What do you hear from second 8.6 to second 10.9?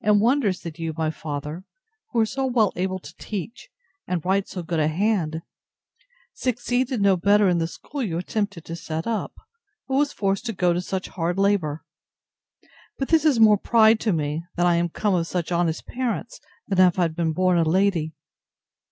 to set up; but was forced to go to